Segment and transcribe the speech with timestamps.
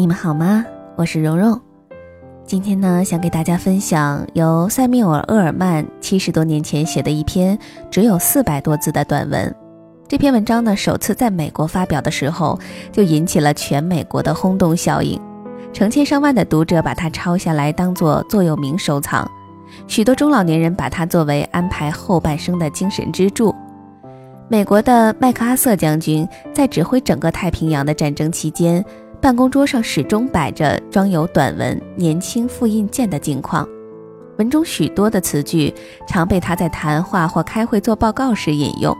[0.00, 0.64] 你们好吗？
[0.96, 1.60] 我是蓉蓉。
[2.46, 7.58] 今天呢，想给大家分享由塞缪尔·厄尔曼七十多年前写的一篇
[7.90, 9.54] 只有四百多字的短文。
[10.08, 12.58] 这篇文章呢，首次在美国发表的时候，
[12.90, 15.20] 就引起了全美国的轰动效应，
[15.70, 19.30] 成千上万的读者把它抄下来当做座右铭收藏，
[19.86, 23.54] 许多中老年人把它作为安排后半生的精神支柱。
[24.48, 28.82] 美国的麦克阿瑟将军在指挥整个太平洋的战争期间。
[29.20, 33.68] 办公桌上始终摆着装有短文《年轻复印件》的镜框，
[34.38, 35.72] 文中许多的词句
[36.08, 38.96] 常被他在谈话或开会做报告时引用。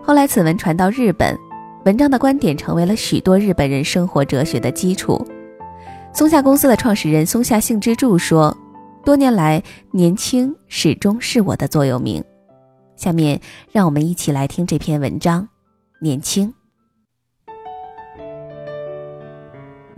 [0.00, 1.36] 后来此文传到日本，
[1.84, 5.20] 文章的观点成为了许多日本人生活哲学的基础。
[6.12, 8.56] 松下公司的创始人松下幸之助说
[9.04, 12.22] ：“多年来，年轻始终是我的座右铭。”
[12.94, 13.40] 下面
[13.72, 15.42] 让我们一起来听这篇文章，
[16.00, 16.48] 《年轻》。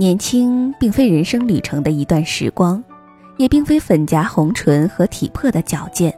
[0.02, 2.82] 年轻并非人生旅程的一段时光，
[3.36, 6.12] 也并非粉颊红唇和体魄的矫健，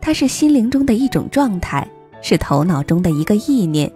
[0.00, 1.88] 它是心灵中的一种状态，
[2.20, 3.88] 是头脑中的一个意念，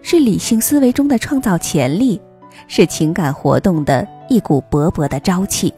[0.00, 2.18] 是理性思维中的创造潜力，
[2.66, 5.74] 是情感活动的一股勃勃的朝气，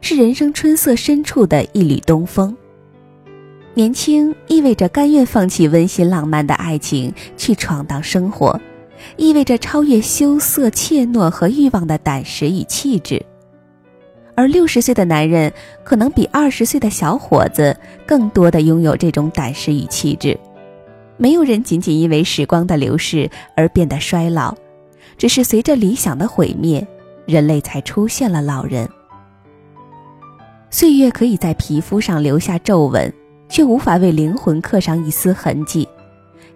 [0.00, 2.56] 是人生春色深处的一缕东风。
[3.74, 8.60] 年轻意味着甘愿放弃温馨浪漫的爱情，去闯荡生活。
[9.16, 13.24] 意味着超越羞涩、怯懦和欲望的胆识与气质，
[14.34, 15.52] 而六十岁的男人
[15.84, 20.38] 可能比二十岁的小伙子更多的拥有这种胆识与气质。
[21.16, 24.54] 没有人仅仅因为时光的流逝而变得衰老，
[25.18, 26.86] 只是随着理想的毁灭，
[27.26, 28.88] 人类才出现了老人。
[30.70, 33.12] 岁月可以在皮肤上留下皱纹，
[33.48, 35.86] 却无法为灵魂刻上一丝痕迹。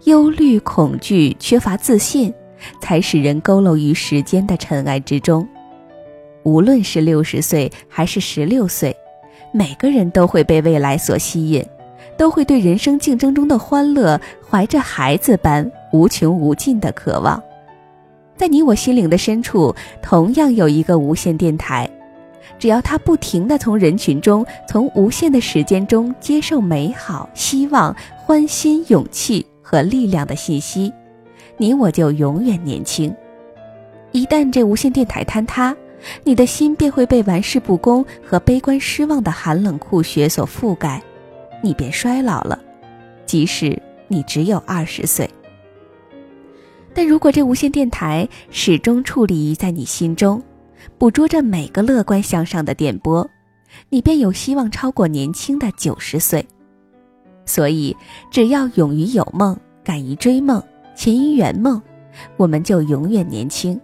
[0.05, 2.33] 忧虑、恐惧、缺乏自信，
[2.79, 5.47] 才使人佝偻于时间的尘埃之中。
[6.43, 8.95] 无论是六十岁还是十六岁，
[9.51, 11.65] 每个人都会被未来所吸引，
[12.19, 17.43] 都会对人生竞争中的欢乐怀着孩子般无穷无尽的渴望。
[18.37, 21.89] 在你我心灵的深处，同样有一个无线电台，
[22.59, 29.47] 只要它不停地从人群中、从无限的时间中接受美好、希望、欢欣、勇气。
[29.65, 30.93] 和力量的信息，
[31.57, 33.13] 你我就永远年轻。
[34.13, 35.75] 一旦这无线电台坍塌，
[36.23, 41.03] 你的心便会被玩世不恭和悲观失望的寒冷酷雪所覆盖，
[41.63, 42.61] 你便衰老了，
[43.25, 45.29] 即使你只有二十岁。
[46.93, 50.41] 但如果这无线电台始终矗立在你心中，
[50.99, 53.29] 捕捉着每个乐观向上的电波，
[53.89, 56.47] 你便有希望超过年轻的九十岁。
[57.47, 57.97] 所以，
[58.31, 60.63] 只要勇于有梦，敢于追梦，
[60.95, 61.81] 勤于圆梦，
[62.37, 63.81] 我们就永远年轻。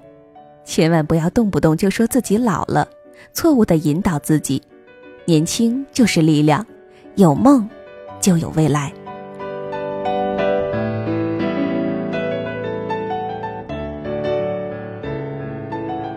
[0.65, 2.89] 千万不要动不动就说自己老了，
[3.33, 4.63] 错误的引导自己。
[5.25, 6.65] 年轻就是力量，
[7.17, 7.69] 有梦
[8.21, 8.93] 就有未来。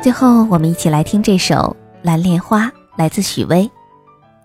[0.02, 1.56] 最后，我们一起来听这首
[2.02, 2.68] 《蓝莲花》，
[2.98, 3.70] 来自许巍。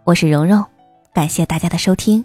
[0.04, 0.64] 我是蓉蓉，
[1.12, 2.24] 感谢大家的收听。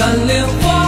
[0.00, 0.87] 蓝莲花。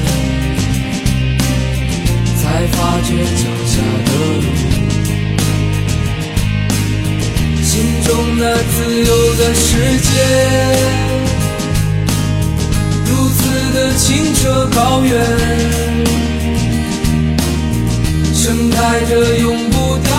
[2.51, 4.11] 才发觉脚下的
[4.41, 4.43] 路，
[7.63, 7.71] 心
[8.03, 8.75] 中那自
[9.05, 9.67] 由的世
[10.01, 10.09] 界，
[13.05, 13.39] 如此
[13.73, 15.09] 的清澈高远。
[18.35, 18.75] 盛开
[19.05, 20.09] 着永不凋